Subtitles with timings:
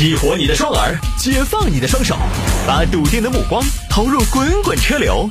[0.00, 2.16] 激活你的双耳，解放你的双手，
[2.66, 5.28] 把笃定的目光投入滚滚车流。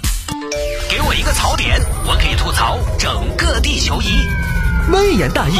[0.87, 4.29] 给我一个槽点，我可以吐槽整个地球仪。
[4.91, 5.55] 微言大义，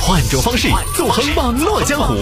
[0.00, 2.16] 换种方式纵横网络江湖。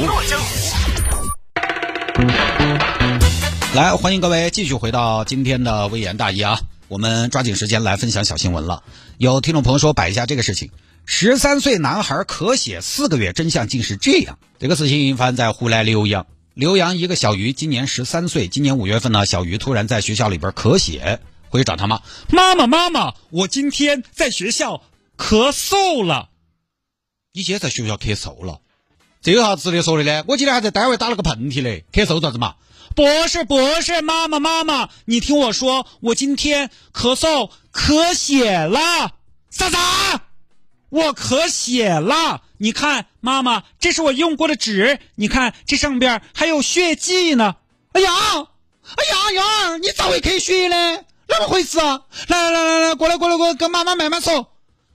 [3.75, 6.61] 来，欢迎各位继续回到今天的微言大义啊！
[6.89, 8.83] 我们抓紧时间来分享小新闻了。
[9.17, 10.71] 有听众朋友说摆一下这个事情：
[11.09, 14.41] 十三岁男孩咳血四个月，真相竟是这样。
[14.59, 16.27] 这个事情发生在湖南浏阳。
[16.57, 24.83] 浏阳一个小鱼今年十三岁，今年五月份呢，小鱼突然在学校里边咳血，回去找他妈，妈妈妈妈，我今天在学校
[25.17, 26.29] 咳嗽了。
[27.33, 28.61] 你今天在学校咳嗽了？
[29.23, 30.25] 这有啥值得说的呢？
[30.27, 32.57] 我今天还在单位打了个喷嚏嘞，咳嗽咋子嘛？
[32.97, 39.13] 不是不是，妈妈妈妈，你听我说，我今天咳嗽咳血了。
[39.51, 39.77] 啥子？
[40.89, 42.43] 我咳血了。
[42.59, 47.57] 你看，妈妈，这是我用过的纸，你看这上边还有血迹呢。
[47.93, 51.05] 哎呀，哎呀，幺儿，你咋会咳血呢？
[51.29, 52.03] 怎么回事啊？
[52.29, 54.53] 来来来来来，过来过来过来，跟妈妈慢慢说。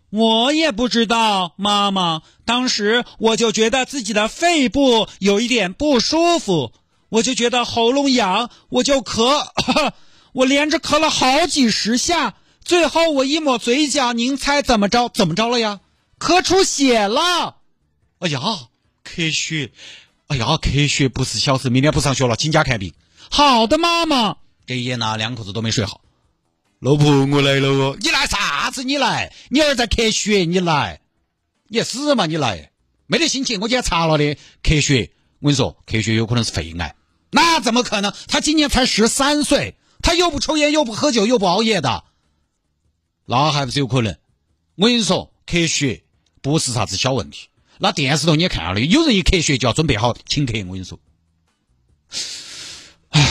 [0.10, 2.22] 我也不知道，妈妈。
[2.46, 6.74] 当时我就觉得自己的肺部有一点不舒服。
[7.10, 9.46] 我就觉得喉咙痒，我就咳，
[10.34, 15.10] 我连着咳了好几十下，最后我一抹嘴角，您猜怎么着？
[15.10, 15.80] 怎么着了呀？
[16.20, 17.58] 咳出血了！
[18.20, 18.40] 哎呀，
[19.04, 19.72] 咳血！
[20.28, 22.94] 哎呀，咳血不是小事，明天不上学了，请假看病。
[23.30, 24.38] 好的，妈妈。
[24.66, 26.02] 这一夜呢，两口子都没睡好。
[26.80, 27.98] 老婆，我来了哦！
[28.00, 28.84] 你来啥子？
[28.84, 29.34] 你来？
[29.50, 31.02] 你儿在咳血，你来？
[31.68, 32.26] 你死嘛？
[32.26, 32.72] 你来？
[33.08, 35.12] 没得心情，我今天查了的，咳血。
[35.40, 36.96] 我跟你说，咳血有可能是肺癌。
[37.32, 38.14] 那怎么可能？
[38.28, 42.04] 他今年才十三岁，他又不抽烟，又不喝酒，又不熬夜的，
[43.26, 44.18] 那还不是有可能？
[44.76, 46.04] 我跟你说，咳血
[46.42, 47.48] 不是啥子小问题。
[47.78, 50.54] 那电视头你也看了的，有人一咳血就要准备好请客。
[50.68, 51.00] 我跟你说，
[53.10, 53.22] 哎，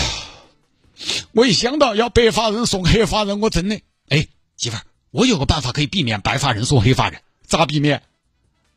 [1.32, 7.22] 我一想到要白发人送黑发人，我真的哎，媳妇儿，我有个办法可以避免白发人送黑发人。
[7.46, 8.02] 咋避免？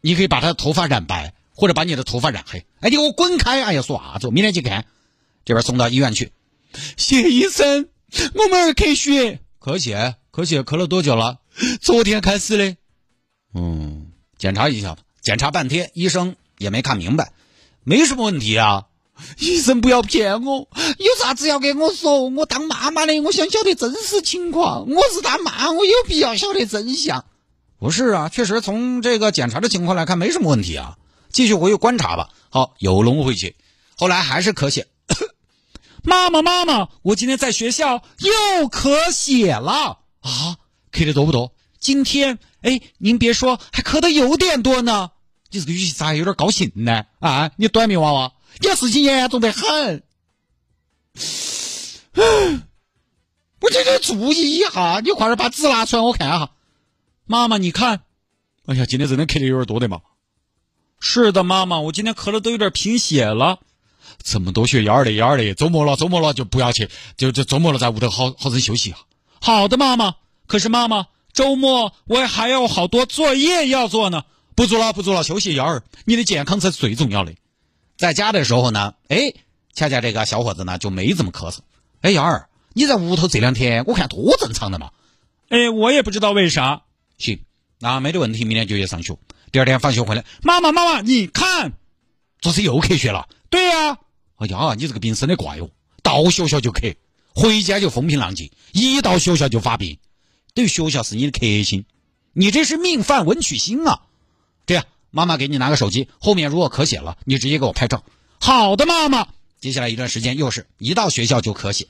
[0.01, 2.65] 你可以把他的头发染白，或者把你的头发染黑。
[2.79, 3.63] 哎，你给我滚开！
[3.63, 4.29] 哎呀，说啥子？
[4.31, 4.85] 明天去看。
[5.45, 6.31] 这边送到医院去，
[6.95, 7.89] 谢医生，
[8.33, 11.37] 我们儿咳血，咳血，咳血，咳了多久了？
[11.79, 12.75] 昨天开始的。
[13.53, 14.07] 嗯，
[14.39, 15.03] 检查一下吧。
[15.21, 17.33] 检查半天，医生也没看明白，
[17.83, 18.87] 没什么问题啊。
[19.37, 20.67] 医生不要骗我，
[20.97, 22.29] 有啥子要跟我说？
[22.29, 24.89] 我当妈妈的，我想晓得真实情况。
[24.89, 27.25] 我是他妈，我有必要晓得真相。
[27.77, 30.97] 不是啊，确实从这个检查的情况来看，没什么问题啊。
[31.31, 32.29] 继续回去观察吧。
[32.49, 33.55] 好，又弄回去，
[33.95, 34.87] 后来还是咳血。
[36.01, 40.57] 妈妈，妈妈，我今天在学校又咳血了啊！
[40.91, 41.53] 咳的多不多？
[41.79, 45.11] 今天，哎，您别说，还咳的有点多呢。
[45.51, 47.05] 你这个语气咋还有点高兴呢？
[47.19, 50.03] 啊，你短命娃娃，你事情严重得很。
[53.59, 56.51] 我这得注意一下，你快点把纸拿出来，我看哈。
[57.25, 58.01] 妈妈，你看，
[58.65, 60.01] 哎呀，今天真的咳的有点多的嘛。
[60.99, 63.59] 是的，妈妈，我今天咳的都有点贫血了。
[64.23, 68.99] 这么多血，幺儿的幺儿的，周末了周末了就不要去，就就周末了在屋头好好生休息一啊。
[69.45, 70.15] 好的，妈妈。
[70.47, 74.23] 可是妈妈，周末我还有好多作业要做呢。
[74.55, 77.33] 不做了，不做了，休息幺儿，你的健康才是最重要的。
[77.97, 79.33] 在家的时候呢，哎，
[79.73, 81.57] 恰恰这个小伙子呢就没怎么咳嗽。
[81.99, 84.91] 哎，幺儿，你在屋头这两天我看多正常的嘛。
[85.49, 86.83] 哎，我也不知道为啥。
[87.17, 87.43] 行，
[87.79, 89.17] 那没得问题，明天就去上学。
[89.51, 91.73] 第二天放学回来，妈妈妈妈，你看，
[92.39, 93.27] 这是又咳血了。
[93.49, 93.97] 对呀。
[94.37, 95.69] 哎呀，你这个病生的怪哟！
[96.01, 96.95] 到学校就咳，
[97.33, 99.97] 回家就风平浪静，一到学校就发病。
[100.53, 101.85] 对学校是你的克星，
[102.33, 104.03] 你这是命犯文曲星啊！
[104.65, 108.03] 这样，妈妈给你拿个手机，后面如果咳血了，你直接给我拍照。
[108.39, 109.27] 好的，妈妈。
[109.59, 111.87] 接下来一段时间又是一到学校就咳血。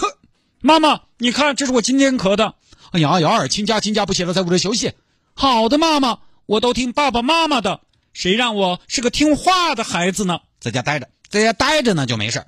[0.60, 2.54] 妈妈，你看，这是我今天咳的。
[2.90, 4.92] 哎呀，幺儿，请假请假不写了，在屋里休息。
[5.34, 7.80] 好的，妈妈，我都听爸爸妈妈的，
[8.12, 10.40] 谁让我是个听话的孩子呢？
[10.60, 11.08] 在家待着。
[11.30, 12.46] 在家待着呢就没事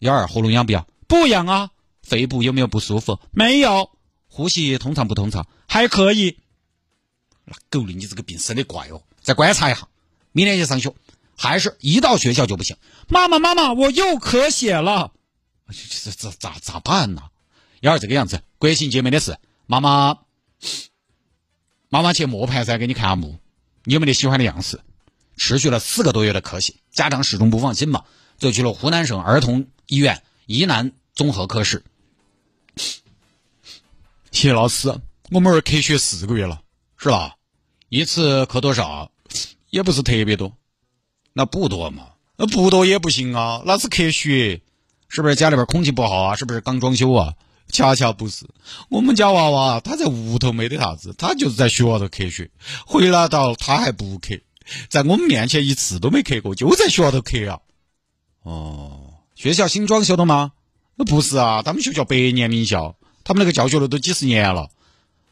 [0.00, 0.86] 幺儿喉咙痒不痒？
[1.08, 1.70] 不痒啊。
[2.02, 3.18] 肺部有没有不舒服？
[3.32, 3.90] 没有。
[4.28, 5.48] 呼吸通畅不通畅？
[5.66, 6.38] 还可以。
[7.44, 9.02] 那狗的，你这个病生的怪哦！
[9.20, 9.88] 再观察一下，
[10.32, 10.94] 明天就上学，
[11.36, 12.76] 还是一到学校就不行。
[13.08, 15.12] 妈妈，妈妈，我又咳血了。
[16.02, 17.22] 这这咋咋办呢？
[17.80, 20.18] 要是这个样子，国庆节没得事，妈妈，
[21.88, 23.38] 妈妈去磨盘噻给你看下墓，
[23.84, 24.80] 你有没得喜欢的样式？
[25.36, 28.04] 持续了四个多月的咳血，家长始终不放心嘛，
[28.38, 31.84] 就去了湖南省儿童医院沂南综合科室。
[34.32, 34.98] 谢老师，
[35.30, 36.62] 我们儿咳血四个月了，
[36.96, 37.36] 是吧？
[37.90, 39.12] 一次咳多少？
[39.68, 40.50] 也不是特别多，
[41.34, 42.12] 那不多嘛。
[42.36, 44.62] 那不多也不行啊，那是科学，
[45.10, 46.34] 是不是家里边空气不好啊？
[46.34, 47.34] 是不是刚装修啊？
[47.70, 48.46] 恰恰不是，
[48.88, 52.50] 我们家娃娃他在屋头没得啥子，他就是在学校头科学，
[52.86, 54.40] 回来到他还不科，
[54.88, 57.60] 在我们面前一次都没科过，就在学校头科啊。
[58.44, 59.07] 哦，
[59.38, 60.50] 学校新装修的吗？
[60.96, 64.68] 那不是啊，他们学校百年名校，他们那个教学楼都几十年了。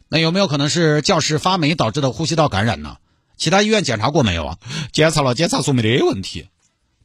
[0.09, 2.99] 那有没有可能是教室发霉导致的呼吸道感染呢？
[3.37, 4.59] 其他医院检查过没有啊？
[4.93, 6.47] 检查了，检查说没得问题。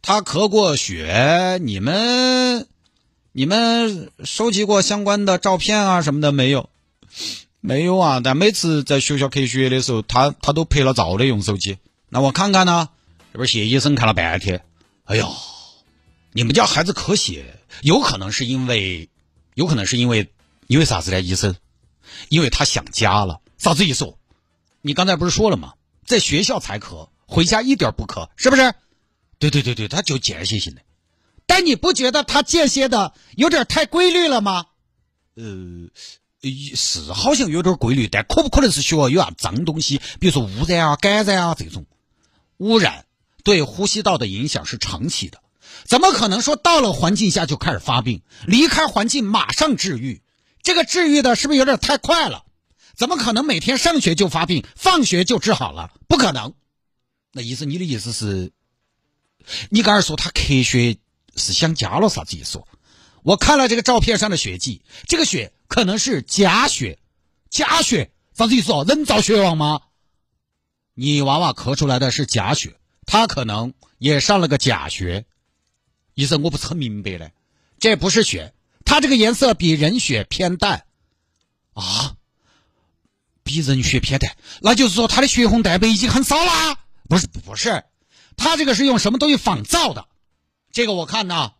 [0.04, 2.68] 他咳过血，你们
[3.32, 6.70] 你们收集过相关的照片啊什么的没有？
[7.62, 8.20] 没有啊。
[8.24, 11.80] 但每次在学校咳血的时候，他他都拍了照的，用手机。
[12.10, 12.90] 那我看看呢。
[13.34, 14.62] 这边谢医生看了半天。
[15.06, 15.28] 哎呦，
[16.34, 19.10] 你们家孩子咳血，有可能是因为，
[19.54, 20.32] 有可能是因为
[20.68, 21.20] 因为啥子呢？
[21.20, 21.56] 医生，
[22.30, 23.42] 因为他想家了。
[23.58, 24.16] 啥子意思？
[24.82, 25.74] 你刚才不是说了吗？
[26.06, 28.74] 在学校才咳，回家一点不咳，是不是？
[29.40, 30.82] 对对对对，他就间歇性的，
[31.46, 34.68] 但你不觉得他间歇的有点太规律了吗？
[35.36, 35.90] 呃，
[36.76, 41.86] 是好像有点规律，但可不可能是学校有啥脏东西，比如说污染啊、感染啊这种？
[42.58, 43.06] 污染
[43.44, 45.42] 对呼吸道的影响是长期的，
[45.86, 50.22] 怎么可能说到了环境下就开始发病，离开环境马上治愈？
[50.64, 52.46] 这个治愈的是不是有点太快了？
[52.96, 55.92] 怎么可能每天上学就发病，放学就治好了？
[56.08, 56.54] 不可能。
[57.32, 58.52] 那意思，你的意思是？
[59.70, 60.98] 你刚才说他咳血
[61.36, 62.62] 是想家了，啥子意思？
[63.24, 67.00] 我看了这个照片上的血迹，这个血可能是假血，
[67.50, 68.72] 假血啥子意思？
[68.88, 69.82] 人造血网吗？
[70.94, 72.76] 你娃娃咳出来的是假血，
[73.08, 75.26] 他可能也上了个假血。
[76.14, 77.32] 医生，我不是很明白嘞，
[77.80, 78.54] 这不是血，
[78.86, 80.86] 它这个颜色比人血偏淡
[81.74, 82.16] 啊，
[83.44, 86.78] 比人血偏淡，那就是说他的血红蛋白已经很少啦？
[87.08, 87.84] 不是，不是。
[88.38, 90.08] 他这个是用什么东西仿造的？
[90.72, 91.54] 这个我看呢，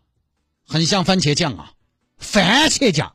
[0.66, 1.72] 很像番茄酱啊，
[2.18, 3.14] 番茄酱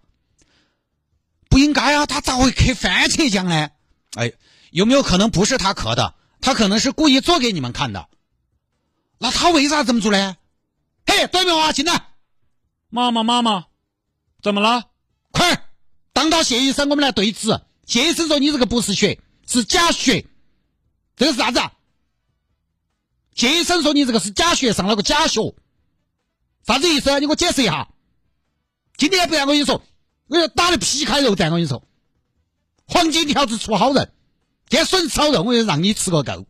[1.49, 3.69] 不应该啊，他咋会刻番茄酱呢？
[4.15, 4.33] 哎，
[4.71, 6.15] 有没有可能不是他刻的？
[6.39, 8.07] 他可能是故意做给你们看的。
[9.17, 10.37] 那他为啥这么做呢？
[11.07, 12.09] 嘿，对面娃进来，
[12.89, 13.65] 妈妈妈妈，
[14.43, 14.91] 怎么了？
[15.31, 15.63] 快，
[16.13, 17.59] 当到谢医生，我们来对质。
[17.85, 20.27] 谢医生说你这个不是血，是假血，
[21.15, 21.59] 这个是啥子？
[23.33, 25.53] 谢医生说：“你这个是假血，上了个假血，
[26.65, 27.13] 啥子意思？
[27.19, 27.87] 你给我解释一下。
[28.97, 29.83] 今天不然我跟你说，
[30.25, 31.45] 我要打的皮开肉绽。
[31.45, 31.83] 我跟你说，
[32.87, 34.11] 黄金条子出好人，
[34.67, 36.47] 今天笋炒肉，我就让你吃个够。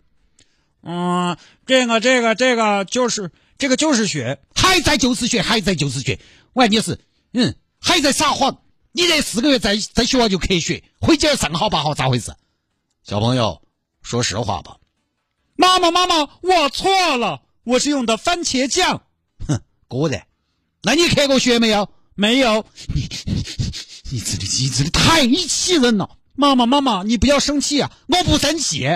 [0.83, 6.19] 嗯，这个这个这个就是这个就是血，还在就是血，还在就是血。
[6.53, 6.99] 我看你是，
[7.33, 8.59] 嗯，还在撒谎。
[8.91, 12.33] 你这四个月在在学校就咳血，回家上好八好，咋回事？
[13.03, 13.61] 小朋友，
[14.01, 14.77] 说实话吧。”
[15.55, 19.03] 妈妈，妈妈，我错了，我是用的番茄酱。
[19.47, 20.27] 哼，果然。
[20.83, 21.89] 那你看过血没有？
[22.15, 22.65] 没有。
[22.93, 23.07] 你，
[24.11, 26.17] 你这里，你真的太气人了。
[26.35, 27.91] 妈妈，妈妈，你不要生气啊！
[28.07, 28.87] 我不生气。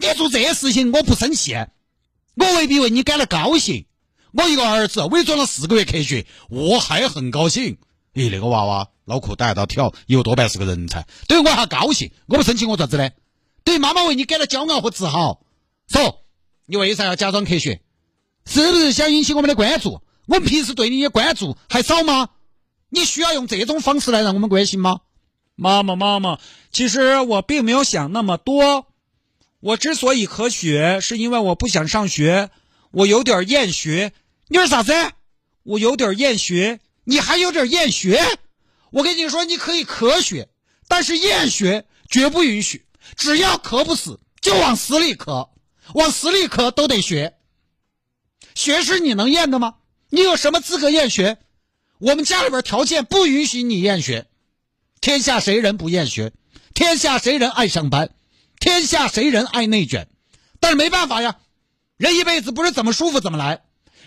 [0.00, 1.54] 你做这些事情，我不生气。
[2.34, 3.84] 我未必为你感到高兴。
[4.32, 7.76] 我一个儿子伪装了四个月咳血，我还很高兴。
[8.14, 11.06] 咦，那个娃娃脑壳大到跳，以后多半是个人才。
[11.28, 13.10] 对我还高兴，我不生气，我咋子呢？
[13.62, 15.42] 对妈妈为你感到骄傲和自豪。
[15.88, 16.24] 说，
[16.66, 17.82] 你为啥要假装咳血？
[18.46, 20.00] 是不是想引起我们的关注？
[20.26, 22.30] 我们平时对你的关注还少吗？
[22.88, 25.00] 你需要用这种方式来让我们关心吗？
[25.56, 26.38] 妈妈，妈妈，
[26.72, 28.86] 其实我并没有想那么多。
[29.60, 32.50] 我之所以咳血，是因为我不想上学，
[32.90, 34.12] 我有点厌学。
[34.48, 34.92] 你说啥子？
[35.62, 38.20] 我有点厌学，你还有点厌学？
[38.90, 40.48] 我跟你说，你可以咳血，
[40.88, 42.86] 但是厌学绝不允许。
[43.16, 45.50] 只要咳不死，就往死里咳。
[45.94, 47.34] 往死里咳都得学，
[48.54, 49.74] 学是你能验的吗？
[50.08, 51.36] 你有什么资格验学？
[51.98, 54.26] 我们家里边条件不允许你验学。
[55.00, 56.32] 天下谁人不厌学？
[56.72, 58.10] 天下谁人爱上班？
[58.60, 60.06] 天下谁人爱内卷？
[60.60, 61.38] 但是没办法呀，
[61.96, 63.62] 人一辈子不是怎么舒服怎么来，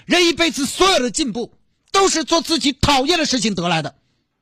[0.05, 1.51] 人一辈子所有的进步
[1.91, 3.95] 都是做自己讨厌的事情得来的。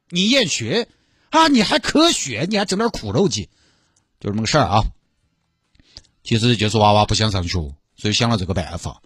[0.09, 0.89] 你厌学
[1.29, 1.47] 啊？
[1.47, 2.45] 你还科学？
[2.49, 3.49] 你还整点苦肉计？
[4.19, 4.83] 就这么个事儿啊。
[6.23, 9.01] 其实就是娃娃不想上学，所以想了这个办法。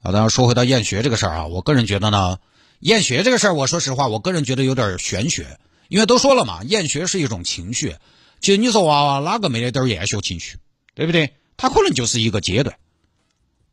[0.00, 2.38] 啊，当然说回到厌学这个事儿啊，我个人觉得呢，
[2.78, 5.60] 厌学这个事儿，我说实话，我个人觉得有点玄学。
[5.88, 7.96] 因为都说了嘛，厌学是一种情绪。
[8.40, 10.56] 其实你说娃娃哪个没得点厌学情绪，
[10.94, 11.34] 对不对？
[11.56, 12.76] 他可能就是一个阶段、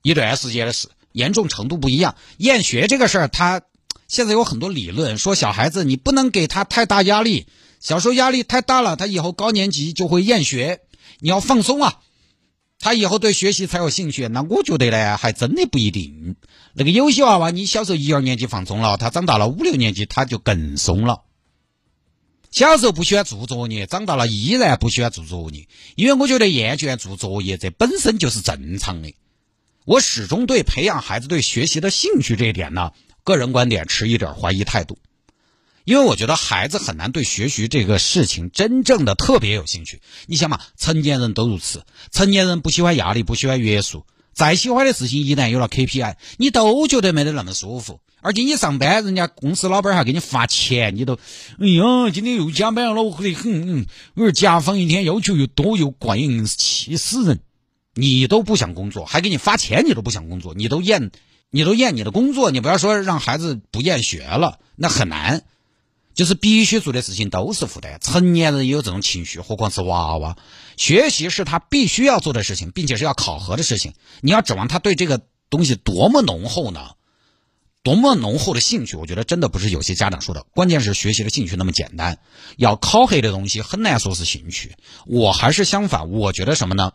[0.01, 2.15] 一段时间的事，严重程度不一样。
[2.38, 3.62] 厌学这个事儿，他
[4.07, 7.47] 现在有很多理论说，小孩子你不能给他太大压力，
[7.79, 10.81] 小时候压力太大了，他以后高年级就会厌学，
[11.19, 12.00] 你要放松啊。
[12.79, 16.36] 他以后对学习才有兴趣，那我觉得呢，还真的不一定。
[16.74, 21.24] 那个有些娃娃，你小时候一二年级放松了，他长大了五六年级他就更松了。
[22.57, 29.13] 小时候不喜欢做作业，长大了依然不喜欢做作业，因为我觉得厌倦做作业这本身就是正常的。
[29.85, 34.97] 我始终对培养孩子对学习的兴趣这一点呢，个人观点持一点怀疑态度。
[35.83, 40.01] 因为我觉得孩子很难对学习这个事情真正的特别有兴趣。
[40.25, 44.03] 你想嘛，成年人都如此，成年人不喜欢压力，不喜欢约束，
[44.38, 48.01] 再喜欢的事情一旦有了 KPI，你都觉得没得那么舒服。
[48.22, 51.15] 而且你上班，人家公司老板还给你发钱，你都，
[51.60, 53.88] 哎呀，今天又加班了，我得很。
[54.13, 57.39] 我说甲方一天要求又多又怪，气死人！
[57.96, 61.10] 你都不想工作，还给你发钱，你都不想工作，你都厌，
[61.50, 65.41] 你都厌你的工作，你不要说让孩子不厌学了，那很难。
[66.17, 70.36] 就是必须做的事情都是负担，成年人也有这种情绪，何况是娃娃？
[70.75, 73.93] 学习是他必须要做的事情，并且是要考核的事情。
[74.21, 75.21] 你要指望他对这个
[75.51, 76.95] 东西多么浓厚呢？
[77.83, 78.97] 多么浓厚的兴趣？
[78.97, 80.43] 我觉得真的不是有些家长说的。
[80.55, 82.17] 关键是学习的兴趣那么简单，
[82.57, 84.75] 要考核的东西很难说是兴趣。
[85.05, 86.93] 我还是相反，我觉得什么呢？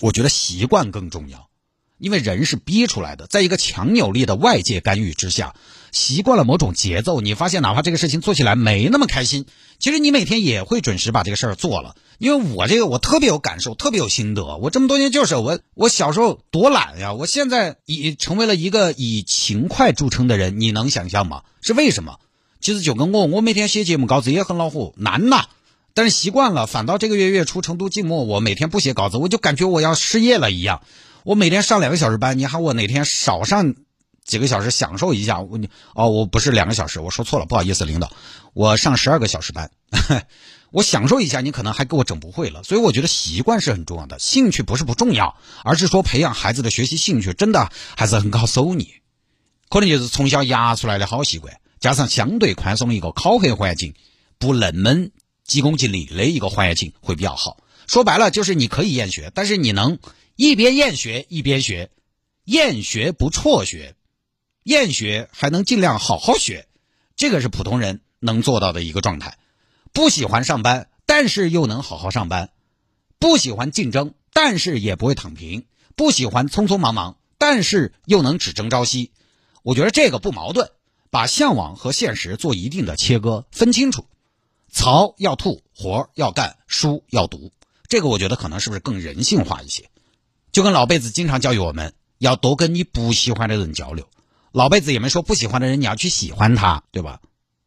[0.00, 1.48] 我觉得习惯更重要。
[1.96, 5.54] 因为人是逼出来的，在一个强有力的外界干预之下，
[5.92, 9.46] 习惯了某种节奏，你发现哪怕这个事情做起来没那么开心，
[9.78, 11.94] 其实你每天也会准时把这个事儿做了。
[12.18, 14.56] 因为我这个我特别有感受，特别有心得。
[14.56, 21.42] 我这么多年就是我，我小时候多懒呀，我现在已成为了一个以勤快著称的人，你能想象吗？
[21.60, 22.18] 是为什么？
[22.60, 25.46] 其实就跟我，我每天写节目稿子也很恼火，难呐。
[25.94, 30.80] 但是习惯了，反倒这个月月初成都静默，我每天不写稿子，我就感觉我要失业了一样。
[31.24, 33.74] 我每天上两个小时班，你喊我哪天少上
[34.24, 35.40] 几个小时享受一下？
[35.40, 38.12] 我你哦，我不是两个小时，我说错了，不好意思，领导，
[38.54, 39.70] 我上十二个小时班，
[40.70, 42.62] 我享受一下，你可能还给我整不会了。
[42.62, 48.94] 所以我觉得习惯是很重要的，兴趣不是不重要，而是说培养孩子的学习兴趣真的还是很考手艺，
[49.68, 53.94] 可能就是从小压出来的好习惯，加上相对宽松的一个考核环境，
[54.38, 55.08] 不那么
[55.44, 57.58] 急功近利的一个环境会比较好。
[57.88, 59.98] 说白了就是你可以厌学，但是你能。
[60.34, 61.90] 一边厌学一边学，
[62.46, 63.94] 厌学不辍学，
[64.64, 66.66] 厌学还能尽量好好学，
[67.16, 69.38] 这个是普通人能做到的一个状态。
[69.92, 72.46] 不喜欢上班，但是又能好好上班；
[73.18, 75.62] 不喜欢竞争，但是也不会躺平；
[75.96, 79.10] 不喜欢匆匆忙忙，但是又能只争朝夕。
[79.62, 80.70] 我觉得这个不矛盾，
[81.10, 84.06] 把向往和现实做一定的切割，分清楚。
[84.70, 87.52] 槽要吐，活要干，书要读，
[87.88, 89.90] 这个我觉得可能是不是更人性化一些。
[90.52, 94.08] 就跟老辈子经常教育我们，要多跟你不喜欢的人交流。
[94.52, 97.20] 老辈子也没说不喜欢的人你要去喜欢他，对吧？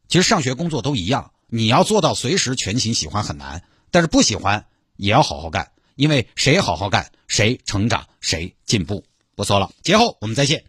[0.08, 9.04] 其实上学工作都一样，你要做到随时全情喜欢很难，但是不喜欢也要好好干，因为谁好好干，谁成长，谁进步。
[9.36, 10.64] 不说了，节后我们再见。